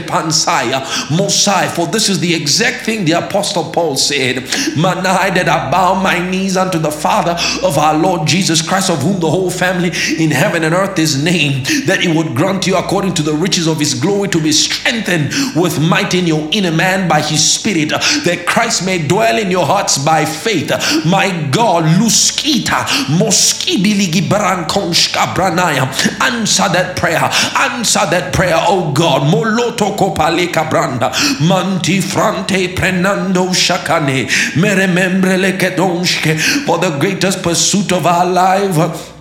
[0.00, 4.36] pansaya mosai for this is the exact thing the apostle Paul said.
[4.76, 9.02] Manai that I bow my knees unto the father of our Lord Jesus Christ of
[9.02, 12.76] whom the whole family in heaven and earth is named that he would grant you
[12.76, 16.70] according to the riches of his glory to be strengthened with might in your inner
[16.70, 20.70] man by his spirit that Christ may dwell in your hearts by faith.
[21.04, 22.84] My God, Luskita,
[23.18, 25.86] Moskibiligi Brankonshka Branaya.
[26.20, 27.30] Answer that prayer.
[27.58, 29.22] Answer that prayer, oh God.
[29.32, 31.10] Moloto Kopaleka Branda.
[31.46, 34.26] Manti Frante Prenando Shakane.
[34.54, 36.38] Meremembre Lekedonshke.
[36.66, 39.19] For the greatest pursuit of our life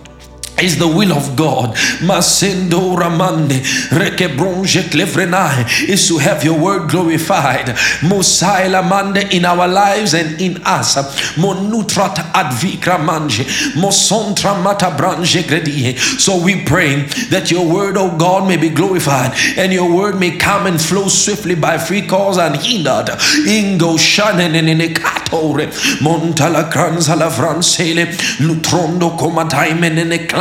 [0.61, 1.75] is the will of God.
[2.01, 7.75] Masendo Ramande Rekebronje Klevrenae is to have your word glorified.
[8.03, 10.95] Mande in our lives and in us.
[11.37, 13.43] Monutrat advikra manje.
[13.75, 15.97] Mosontra mata branje gredie.
[16.19, 20.37] So we pray that your word, O God, may be glorified and your word may
[20.37, 23.07] come and flow swiftly by free cause unhindered.
[23.47, 25.67] Ingo shanen in katore.
[26.01, 28.05] Montala kranzala francele.
[28.39, 29.89] Lutrondo comataime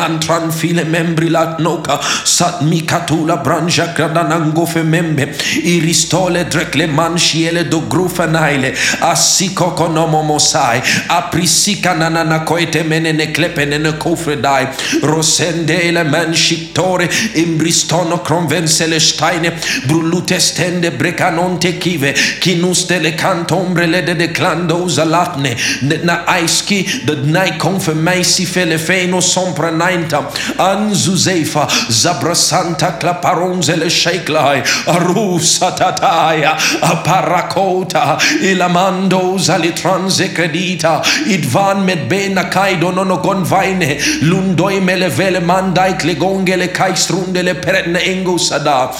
[0.08, 5.24] cantran file membri latnoka sat mikatula branja kradanango femembe
[5.62, 8.72] iristole drekle manchiele do grufanaile
[9.10, 14.66] assiko konomo mosai aprisika nanana koete menene klepenene kofredai
[15.02, 19.52] rosendele manshiktore imbristono cronvensele steine
[19.86, 25.56] brullute stende brecanonte kive kinustele cantombre lede declando usa latne.
[26.02, 30.22] Na aiski the night confirmaisi fele feino sompra nai Santa
[30.58, 43.98] Anzuzefa Zabrasanta Claparonzele Sheiklai Arusa Tataya Aparakota Ilamando Zalitranze Credita Idvan Medbena Kaido Nono Gonvaine
[44.22, 48.92] Lundoi Melevele Mandai Klegongele Kaistrundele Peretne Engo Sada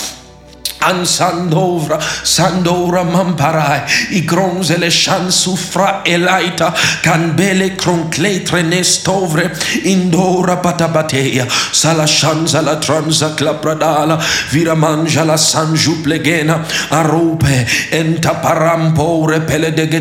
[0.81, 9.51] An sandovra, sandovra mamparai, i gronzele shan sufra elaita, canbele croncletre nestovre,
[9.85, 19.41] indora patabatea, sala shanza la transa clapradala, vira mangia la san jupleghena, arupe, enta parampore
[19.41, 20.01] pele deghe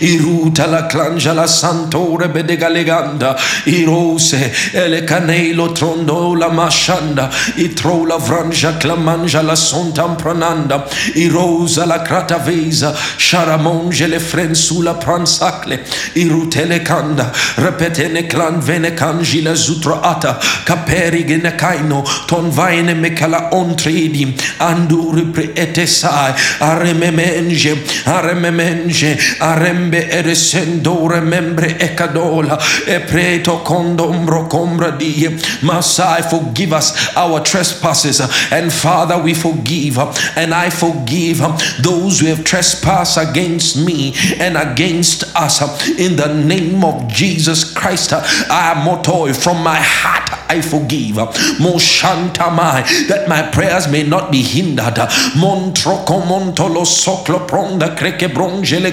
[0.00, 8.76] iruta la clangia la santore bedegaleganda, i rose, ele canelo trondola mashanda, i trola frangia
[8.78, 10.78] clamangia la sontam prananda
[11.14, 12.92] irosa la crata vesa
[13.26, 15.78] sharamonge le frensula pransacle
[16.14, 24.24] irutele kanda repetene clan vene kanjila zutra ata kaperi gene kaino ton vaine mekala ontredi
[24.68, 27.72] anduri pre etesai arememenge
[28.16, 35.28] arememenge arembe eresendore membre ekadola e preto condombro combra die
[35.62, 39.98] Masai forgive us our trespasses and Father we forgive
[40.36, 41.38] and I forgive
[41.82, 45.60] those who have trespassed against me and against us
[45.98, 51.16] in the name of Jesus Christ I am motoi from my heart I forgive
[51.60, 54.98] Moshantamai that my prayers may not be hindered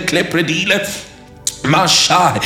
[0.05, 1.14] clepredile
[1.63, 2.39] Mashai,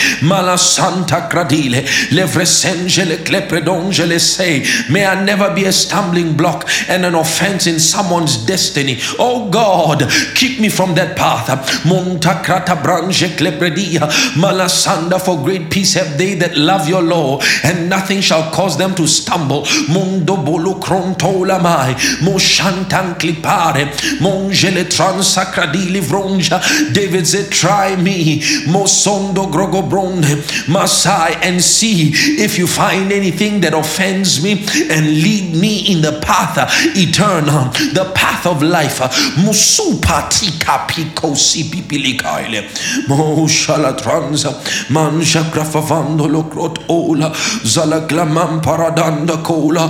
[2.12, 8.38] Levresengele, Clepredongele say, may I never be a stumbling block and an offense in someone's
[8.45, 8.98] destiny.
[9.17, 11.48] Oh God, keep me from that path.
[11.84, 14.00] Monta Krata Branche Clepredia,
[14.36, 18.95] Malasanda, for great peace have they that love your law, and nothing shall cause them
[18.95, 19.65] to stumble.
[19.89, 23.86] Mondo Bolo Crontola Mai, Moshantan Clipare,
[24.19, 26.60] Mongele Transacradili Vronja,
[26.93, 32.12] David said, Try me, Mos sondo grogobronde masai and see
[32.45, 34.52] if you find anything that offends me
[34.93, 37.63] and lead me in the path uh, eternal
[37.98, 39.10] the path of life uh,
[39.43, 42.60] musupatika piko sipipilikaile
[43.08, 44.54] mo shala transa
[44.89, 47.32] manja grafavandolo crot ola
[47.65, 49.89] zala glamam paradanda cola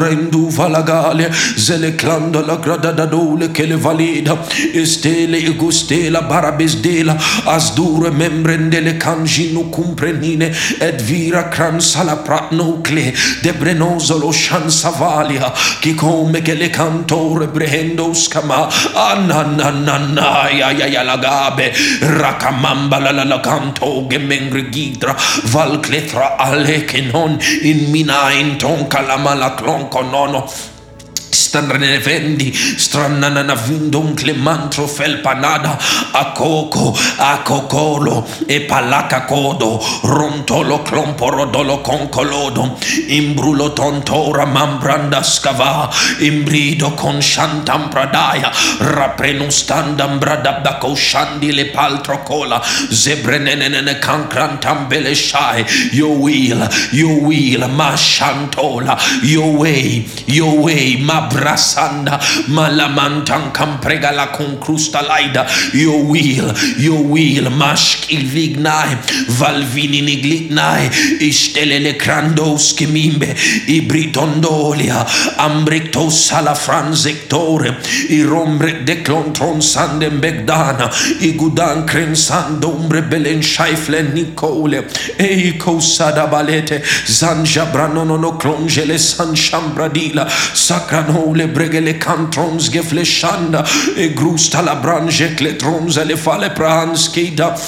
[0.00, 1.26] rendu valagale
[1.66, 4.38] zele clando la gradada dole che le valida
[4.74, 7.18] estele igustela barabesdela
[7.56, 16.42] as dure membre prendele canjino comprenine et vira cransala pratnocle de brenosolo shansavalia che come
[16.42, 18.68] che le cantore brehendo scama.
[18.92, 27.02] Anananana ya ya la gabe rakamamba la la la canto gemengre gidra valcletra ale che
[27.02, 30.50] non in mina in tonca la mala clonco nono
[31.30, 35.78] Stanrenefendi, Strananavindon Clemantro Felpanada,
[36.12, 45.88] A Coco, a Akoko, Akokolo, Epalacacodo, Rontolo clomporo Clomporodolo Concolodo, Imbrulo Tontora Mambranda Scava,
[46.20, 56.68] Imbrido con Shantam Pradaya, brada Bradabaco Shandi Le Paltro Cola, Zebrenenene Cancrantam Beleshai, Yo will,
[56.92, 65.46] Yo will, Mashantola, Yo way, Yo way, Ma brasanda malamantan camprega la concrusta laida.
[65.74, 68.96] Your will your will mashkil vignai
[69.38, 73.34] valvini niglignai istelele crandos kimimbe
[73.66, 75.06] ibritondolia
[75.38, 77.74] ambrecto sala franzectore
[78.08, 84.84] i rombre de clontron sandem begdana i gudan cren sandombre belen shaifle nicole
[85.18, 90.26] e cosada balete zanja branono clongele san chambradila
[91.10, 93.64] sacrano nole bregele cantrons gefleshanda
[93.96, 97.58] e grusta la branche cletrons le fale pranskida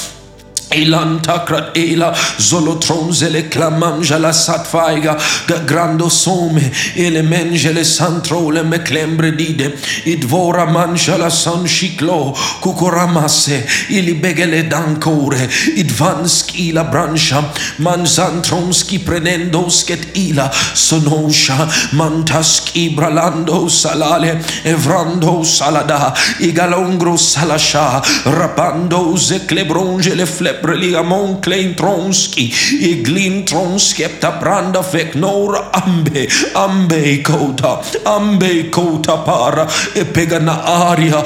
[0.74, 6.60] Ilanta krat ela zolotronzele clamanja la satfaiga ga grando some
[6.96, 9.76] ele mengele santrole me clembre dide.
[10.04, 17.42] Idvora mangia la san ciclo cucoramasse ili begele dancore idvanski la brancha
[17.78, 20.50] manzantronski prenendo sket ila.
[20.74, 26.14] Sonosha mantaski bralando salale evrando salada.
[26.40, 36.28] Igalongro salasha rapando ze clebronge le flep Breliamon Klein Tronski, Iglin Tronskepta Branda Feknora Ambe,
[36.54, 41.22] Ambe Kota, Ambe Kota Para, Epegana Aria,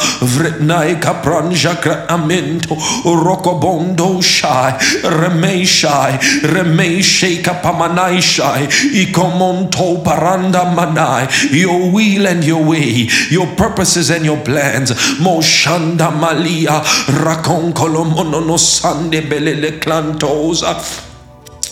[3.04, 4.72] Rocobondo Shai,
[5.02, 13.46] Remei Shai, Remei Sheka Pamanai Shai, Ikomonto Paranda Manai, your will and your way, your
[13.56, 16.80] purposes and your plans, Moshanda Malia,
[17.24, 20.76] Rakonkolo Monono Sande belele clantosa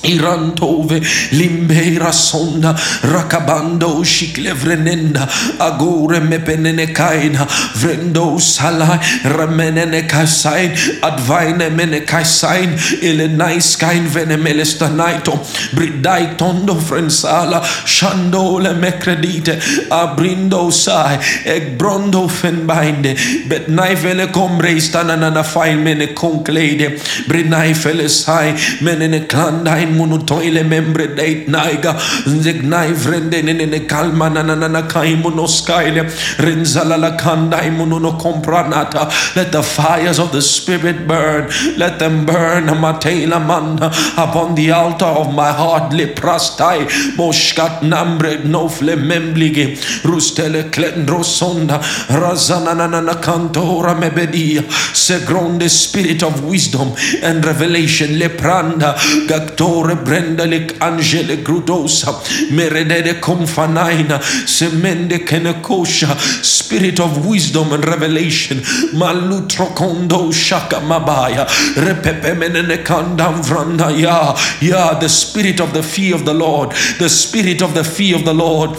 [0.05, 1.01] Irantove
[1.33, 7.47] limbeira sonda rakabando shiklevrenenda agore mepenene kaina
[7.81, 10.71] vrendo salai remenene kasain
[11.03, 15.39] advaine mene kasain ile nice kain venemelesta naito
[15.75, 17.63] bridai tondo frensala
[17.97, 19.59] shandole mecredite
[19.91, 21.19] abrindo sai
[21.57, 23.15] eg brondo fenbinde
[23.49, 31.09] bet naivele combre stanana na fain mene conclede brinai fele sai menene clandain munutoile membre
[31.15, 31.97] deit naiga.
[32.27, 39.05] Nzegnai vrende nene kalma na na na na kaimunoskaile renzala la kandai mununo compranata
[39.37, 41.51] let the fires of the spirit burn.
[41.77, 43.87] Let them burn matela manda.
[44.17, 46.87] Upon the altar of my heart leprastai.
[47.17, 49.77] Moshkat nambre nofle memblige.
[50.03, 51.79] Rustele klendro sonda.
[52.09, 54.63] Razana na na na cantora mebedia.
[54.95, 58.95] Segronde spirit of wisdom and revelation lepranda.
[59.27, 62.13] Gactore brenda lek angele grudosa
[62.51, 66.17] meredede confanaina semende kenekosha.
[66.43, 68.59] Spirit of wisdom and revelation
[68.95, 71.47] malutro kondo shaka mabaya.
[71.77, 74.35] Repepemenene kandam vranda ya.
[74.61, 78.25] Ya the spirit of the fear of the lord the spirit of the fear of
[78.25, 78.71] the lord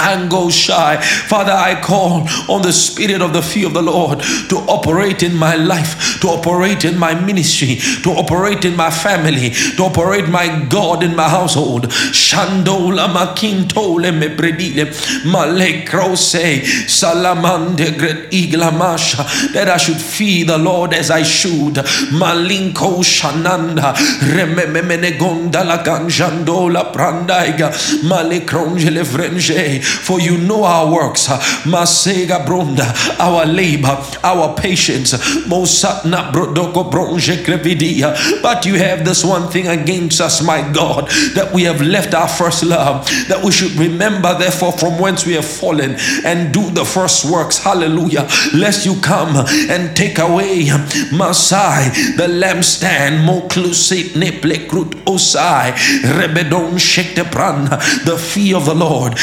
[0.00, 0.96] and go shy.
[1.00, 5.34] Father, I call on the spirit of the fear of the Lord to operate in
[5.34, 10.64] my life, to operate in my ministry, to operate in my family, to operate my
[10.68, 11.88] God in my household.
[11.88, 14.86] Shandola makintole me predile
[15.24, 21.74] malekrose salamande gret iglamasha that I should fear the Lord as I should.
[21.74, 23.94] Malinko shananda
[24.34, 27.70] rememene gonda la ganjandola prandaiga
[28.04, 31.28] malekronjele vrenge for you know our works,
[31.64, 35.12] Masega Bronda, our labor, our patience,
[37.44, 38.42] Krevidia.
[38.42, 42.28] But you have this one thing against us, my God, that we have left our
[42.28, 46.84] first love, that we should remember, therefore, from whence we have fallen and do the
[46.84, 47.58] first works.
[47.58, 48.28] Hallelujah.
[48.54, 49.36] Lest you come
[49.70, 50.68] and take away
[51.12, 55.72] Masai, the lampstand, Moklusit Neplekrut Osai,
[56.02, 57.68] Rebedon Shektepran,
[58.04, 59.14] the fear of the Lord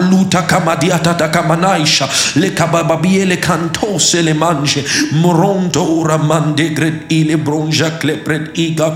[0.00, 7.36] voluta kamadiata da kamanaisha le kabababie le cantose le mange moronto ora mande gred ile
[7.36, 8.94] bronja klepred iga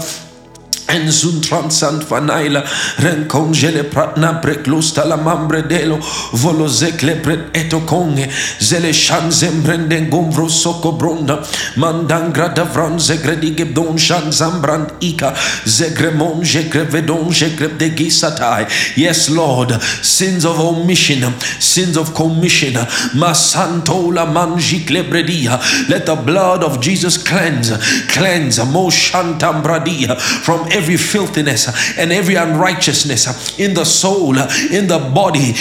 [0.86, 2.62] en zuntran sant fanaila
[3.04, 5.98] rencongele pratna preclusta la mambre delo
[6.32, 8.28] volo zekle pret eto conge
[8.60, 11.38] zele shan zembrende gomvro soko bronda
[11.76, 15.34] mandangra da vran zegredi gebdon shan zambrand ika
[15.66, 18.66] zegremon jegrevedon jegreb de gisatai
[18.96, 22.74] yes lord sins of omission sins of commission
[23.14, 25.58] masantola manji klebredia.
[25.88, 27.72] Let the blood of jesus cleanse
[28.08, 34.38] cleanse mo shantam bradia from every filthiness uh, and every unrighteousness uh, in the soul,
[34.38, 35.54] uh, in the body,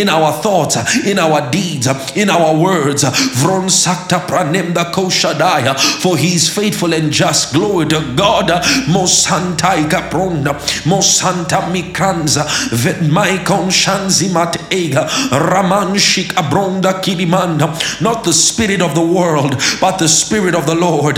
[0.00, 0.76] in our thoughts,
[1.06, 3.04] in our deeds, in our words.
[6.02, 7.52] For he is faithful and just.
[7.54, 8.48] Glory to God.
[8.88, 9.88] Mosantai.
[18.00, 21.16] Not the spirit of the world, but the spirit of the Lord.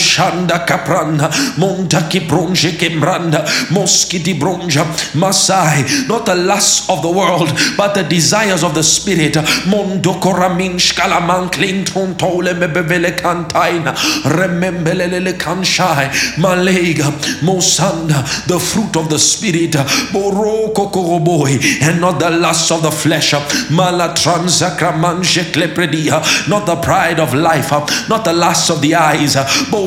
[0.00, 1.28] Boshanda Capranda,
[1.58, 4.84] Montaki Bronje Kembranda, Moskiti Bronja,
[5.14, 9.36] Masai, not the lust of the world, but the desires of the spirit.
[9.66, 13.94] Mondo Koramin Shkalaman Clinton Tole Mebevele Kantaina,
[14.24, 17.10] Remembelele Kanshai, Malega,
[17.42, 19.72] Mosanda, the fruit of the spirit,
[20.12, 23.34] Boroko Koroboy, and not the lust of the flesh,
[23.68, 27.70] Malatransakramanche Klepredia, not the pride of life,
[28.08, 29.36] not the lust of the eyes,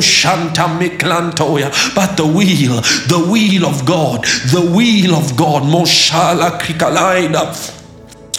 [0.04, 7.83] Shanta Miklantoya, but the will, the will of God, the will of God, Moshala Krikalaina.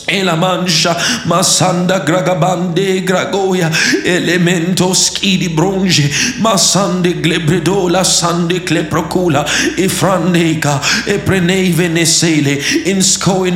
[0.07, 0.96] La mancha
[1.26, 3.70] masanda gragabande gragoya
[4.05, 9.44] elemento skidi bronje masande glebredola sande cleprocula
[9.76, 12.61] e frandeka e preneve nesele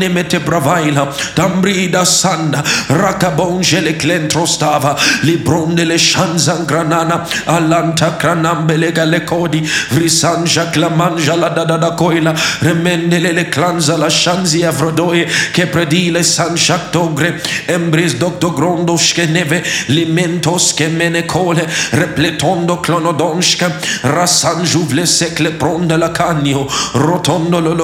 [0.09, 9.61] mete bravaila tambrida sanda rakabonje le clentrostava libronde le shanzan granana alanta cranambele gale codi
[9.91, 16.57] vrisanja clamanja la da da coila remendele le clanza la shanzi avrodoe che predile san
[16.57, 19.59] shactogre embris docto grondoske neve
[19.89, 21.65] limentoske menecole
[22.01, 23.71] repletondo clonodonska
[24.03, 27.75] rasan juvle secle pronde la canio rotondo lo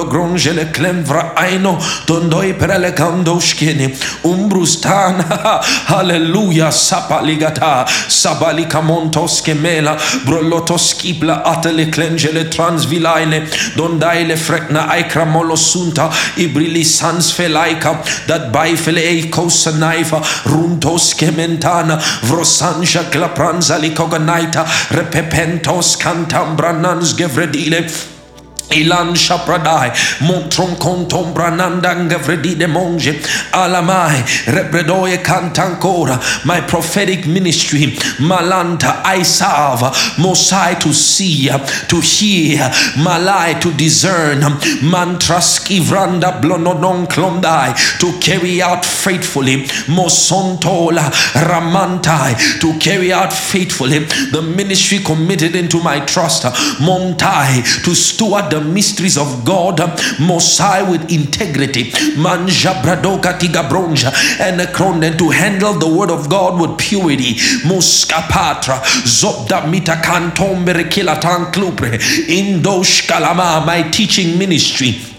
[0.53, 1.73] le clemvra aino
[2.07, 2.69] tondoi per
[5.89, 7.85] halleluja ah, sapaligata
[9.53, 9.97] mela
[11.43, 12.45] atele clengele
[14.37, 25.97] frekna aikra molosunta ibrili sans felaika by Baifele Kosanaifa Runtos Kementana Vrosansha Klapranza Likoganaita Repepentos
[25.97, 27.89] Cantambranans Gevredile
[28.69, 33.13] Ilan Shapradai, Montron Contom Branandanga Vredide Monge,
[33.51, 39.81] Alamai, Rebredoye Cantancora, my prophetic ministry, Malanta, I serve,
[40.17, 42.59] Mosai to see, to hear,
[42.97, 44.41] Malai to discern,
[44.81, 54.41] Mantraski Vranda Blonodon Klondai, to carry out faithfully, Mosontola Ramantai, to carry out faithfully the
[54.41, 56.43] ministry committed into my trust,
[56.79, 59.77] Montai, to steward the mysteries of God,
[60.17, 66.77] Mosai with integrity, Manja Bradoka Tigabronja, and Kronen to handle the word of God with
[66.77, 67.33] purity,
[67.67, 71.97] Muskapatra, Zobda Mita Kantom Berekila Tanklupre,
[72.27, 75.14] Indosh Kalama, my teaching ministry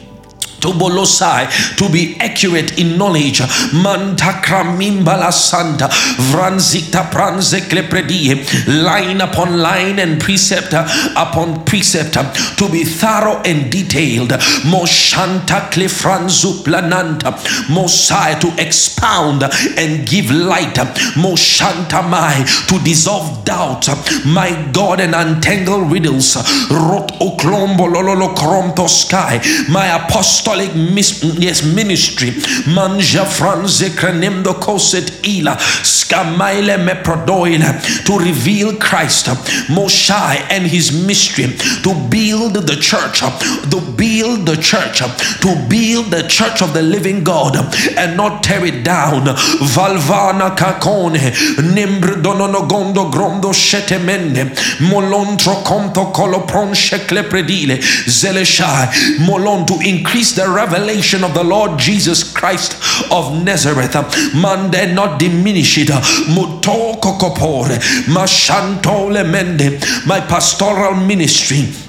[0.61, 3.41] to be accurate in knowledge.
[3.73, 5.89] Manta kramimbala santa
[6.31, 7.61] vranzita pranze
[8.67, 12.15] line upon line and precept upon precept
[12.59, 14.31] to be thorough and detailed.
[14.65, 17.33] Moshanta klefranzu plananta.
[17.69, 19.43] Mosai to expound
[19.77, 20.75] and give light.
[21.17, 23.89] Moshanta mai to dissolve doubt
[24.25, 26.37] my god and untangle riddles.
[26.71, 29.41] Rot oklombo lololo sky.
[29.69, 30.71] My apostle apostolic
[31.39, 32.31] yes, ministry.
[32.67, 36.77] Manja franze krenemdo koset ila skamaile
[38.05, 39.27] to reveal Christ,
[39.69, 46.27] Moshai and his mystery to build the church, to build the church, to build the
[46.29, 47.57] church of the living God
[47.97, 49.27] and not tear it down.
[49.27, 51.33] Valvana kakone
[52.69, 53.53] gondo grondo
[54.81, 56.13] molontro conto
[56.75, 62.75] shekle predile zeleshai molon to increase the revelation of the Lord Jesus Christ
[63.11, 63.95] of Nazareth.
[64.35, 65.89] Mande not diminish it.
[66.29, 67.79] Mutoko kopore.
[68.07, 69.81] Mashantole mende.
[70.07, 71.86] My pastoral ministry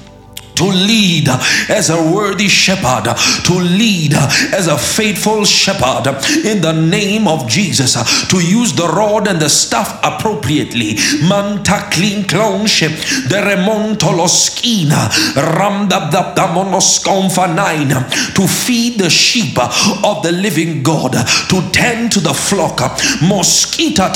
[0.57, 1.29] to lead
[1.69, 4.13] as a worthy shepherd, to lead
[4.53, 6.07] as a faithful shepherd
[6.45, 7.93] in the name of Jesus,
[8.27, 10.97] to use the rod and the staff appropriately.
[11.27, 12.91] Manta clean clonship,
[13.29, 16.09] the remontoloskina, ramda
[17.55, 17.89] nine,
[18.33, 19.57] to feed the sheep
[20.03, 21.13] of the living God,
[21.49, 22.79] to tend to the flock,
[23.21, 24.11] mosquita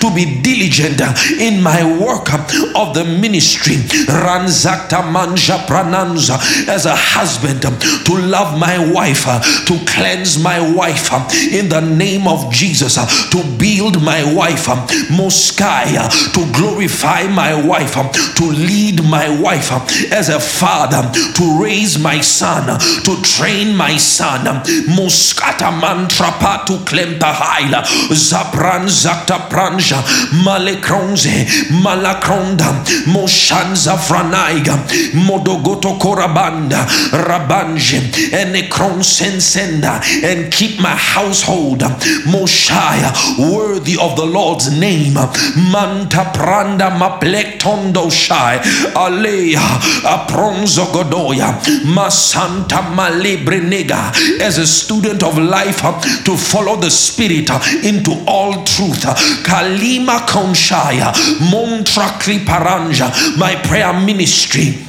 [0.00, 1.00] to be diligent
[1.40, 2.32] in my work
[2.74, 3.76] of the ministry
[4.16, 6.38] ranzakta manja prananza
[6.68, 11.68] as a husband um, to love my wife, uh, to cleanse my wife um, in
[11.68, 14.78] the name of Jesus, uh, to build my wife, um,
[15.10, 19.70] Moskaya, uh, to glorify my wife, to lead my wife
[20.12, 24.44] as a father, to raise my son, to train my son,
[24.88, 30.00] Moskata mantrapa to klemta haila, Zapran zakta pranja,
[30.44, 31.44] Malekronze,
[31.82, 34.78] Malakronda, Moshanza franaiga
[35.14, 36.86] modogoto korabanda
[37.26, 37.98] rabanje
[38.32, 38.56] and
[39.02, 41.80] sensenda and keep my household
[42.26, 45.14] moshaya worthy of the Lord's name.
[45.14, 48.60] Manta pranda maplektondo shai
[48.94, 49.60] alea
[50.04, 51.52] apronzo godoya.
[51.84, 55.80] Masanta malibrenega as a student of life
[56.24, 57.50] to follow the spirit
[57.84, 59.04] into all truth.
[59.42, 61.12] Kalima konshaya
[61.50, 64.86] montra kliparanja my prayer ministry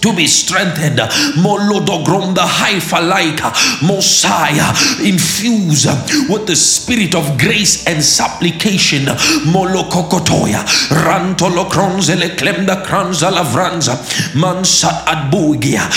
[0.00, 0.98] to be strengthened.
[1.36, 4.72] Molodogronda haifalaika Mosiah
[5.04, 5.86] infuse
[6.28, 9.06] with the spirit of grace and supplication.
[9.46, 10.64] Molokokotoya.
[10.90, 13.98] Rantolokronzele klemda kranza lavranza
[14.34, 15.88] mansat adbugia.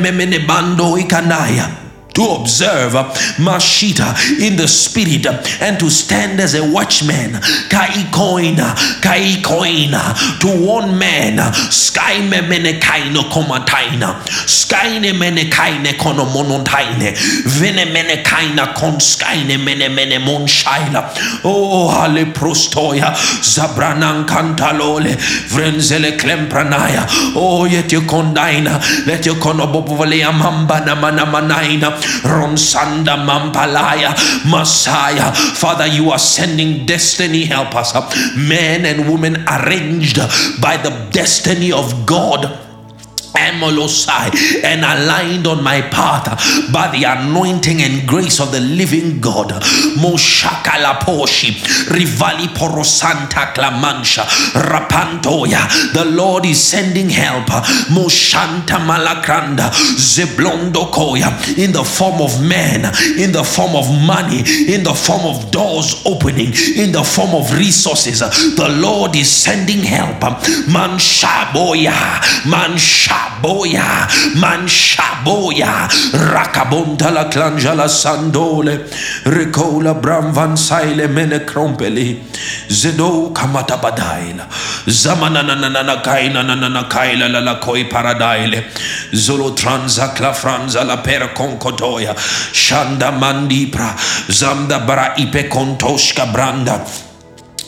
[0.00, 1.89] Memene bando ikanaya
[2.20, 3.04] to observe uh,
[3.40, 7.32] Mashita in the spirit uh, and to stand as a watchman.
[7.72, 11.38] Kaikoina, kaikoina, to one man.
[11.38, 14.20] Uh, sky me mene kaino komataina.
[14.46, 17.16] Sky ne mene kaine kono monontaine.
[17.46, 21.10] Vene mene kaina kon skyne mene mene mon shaila.
[21.44, 23.14] Oh, hale prostoya.
[23.40, 25.16] Zabranan kantalole.
[25.48, 27.06] Vrenzele klempranaya.
[27.34, 29.06] Oh, yet you kondaina.
[29.06, 31.98] Let you kono bobovalea mamba na mana manaina.
[32.22, 34.14] Ronsanda Mampalaya,
[34.50, 35.32] Messiah.
[35.32, 40.18] Father, you are sending destiny help us, up, men and women arranged
[40.60, 42.69] by the destiny of God
[43.40, 46.26] and aligned on my path
[46.72, 49.50] by the anointing and grace of the living God.
[49.98, 51.52] Moshakala poshi
[51.88, 54.24] rivali porosanta clamansha
[54.54, 55.92] rapantoya.
[55.92, 57.46] The Lord is sending help.
[57.90, 62.84] Moshanta malakranda zeblondo koya in the form of men,
[63.18, 64.40] in the form of money,
[64.72, 68.20] in the form of doors opening, in the form of resources.
[68.20, 70.20] The Lord is sending help.
[70.68, 72.72] Man shaboya, man
[73.30, 74.08] shaboya,
[74.40, 75.88] man shaboya.
[76.32, 78.88] Rakabonta la clanjala sandole,
[79.24, 82.22] recola bramvan saile mene krompeli,
[82.68, 84.46] zedo kamata badaila,
[84.86, 88.64] zamanana kaina nana kaila la la koi paradaile,
[89.12, 92.14] zolo transa la franza la per concotoya,
[92.52, 93.94] shanda mandipra,
[94.28, 96.84] zamda bara ipe kontoshka branda.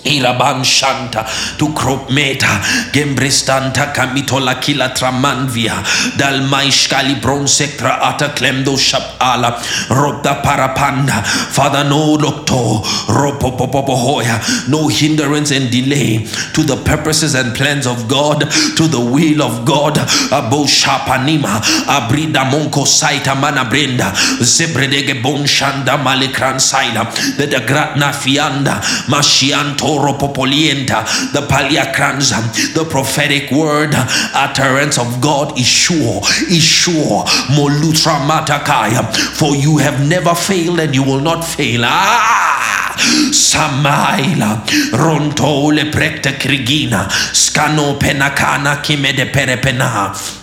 [0.04, 1.24] Ilaban shanta
[1.58, 2.58] tu kropmeta
[2.92, 5.78] gembrestanta kamitola kila tramanvia
[6.18, 11.22] dal maishkali bronsektra ata klemdo shapala robda parapanda.
[11.24, 12.82] Father no doctor
[13.14, 18.40] ropopopohoya no hindrance and delay to the purposes and plans of God
[18.76, 19.94] to the will of God.
[19.94, 24.10] Abo shapanima abrida monko saita mana brenda
[24.42, 33.90] zebredege bon shanda malikran saila the gratna fianda mashianto the Paliakranza, the prophetic word,
[34.34, 37.24] utterance of God is sure, is sure.
[37.52, 41.82] Molutra Matakaya, for you have never failed and you will not fail.
[41.84, 42.92] Ah!
[43.30, 50.41] Samaila, Rontole Prekta Krigina, Scano Penakana Kimede Perepena.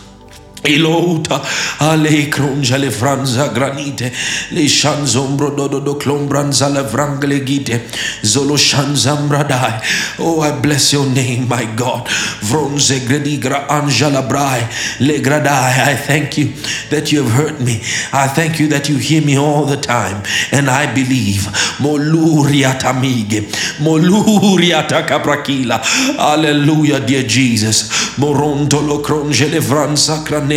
[0.64, 1.41] Ilota
[1.80, 4.12] ale cronja le franza granite
[4.49, 7.88] le shanzombro dodo do clombranza le vrangle gite
[8.24, 9.80] zolo shanzambradai
[10.20, 12.10] oh I bless your name my God.
[12.41, 14.68] Vronze gredigra angela brai
[14.99, 15.93] le gradai.
[15.93, 16.51] I thank you
[16.89, 17.82] that you have heard me.
[18.12, 20.24] I thank you that you hear me all the time.
[20.51, 21.47] And I believe.
[21.80, 23.47] Moluria tamige
[23.80, 25.82] moluria takaprakila
[26.18, 27.89] hallelujah dear Jesus.
[28.18, 30.49] Moronto lo cronje le franza granite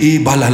[0.00, 0.50] ibala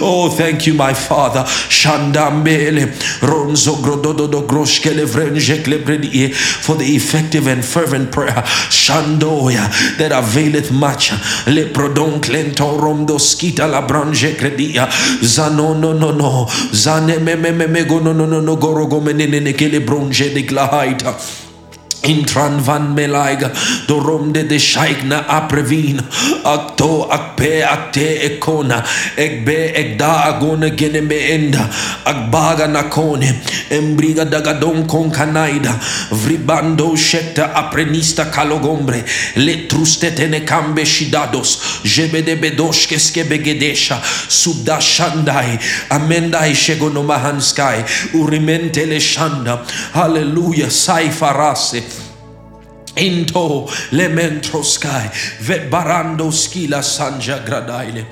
[0.00, 1.44] oh thank you my father.
[1.68, 8.42] Shandambele ronzo grododo groshkele vrenje klebredie for the effective and fervent prayer.
[8.70, 9.68] Shandoya
[9.98, 11.12] that availeth much.
[11.46, 14.88] Le prodon klento romdo skita la branche credia
[15.22, 16.46] zano no no no.
[16.72, 20.42] Zane me me me me go no no no no gorogo menene kele bronje de
[20.42, 21.43] glahaita
[22.04, 23.50] Intran van melayga
[23.88, 26.00] dorom de shaikna aprevin.
[26.44, 28.84] Akto akpe akte ekona
[29.16, 31.64] ekbe ekda agona gene me enda.
[32.04, 33.40] Akbaga nakone
[33.70, 35.80] embriga dagadon con kanaida.
[36.10, 39.04] Vribando shekta aprenista kalogombre.
[39.36, 41.80] Le trustete ne kambe shidados.
[41.84, 45.58] Jebede bedoshke skebegedesha subda shandai.
[45.90, 48.12] Amendai shegono mahanskai.
[48.12, 49.64] Urimente le shanda.
[49.94, 51.93] Hallelujah sai farase
[52.96, 58.06] into lementro sky vet barando skila sanja gradaile.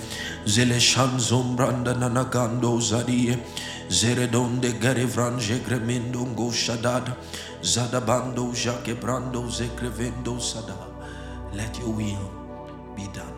[0.44, 3.38] Zele shanzombranda nanagando zadie.
[3.88, 7.16] Zeredonde garevrange gremendo shadada
[7.62, 10.74] zadabando jake brando zekrevendo sada.
[11.52, 12.30] Let your will
[12.96, 13.31] be done